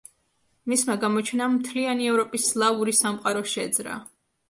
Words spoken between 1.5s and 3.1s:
მთლიანი ევროპის სლავური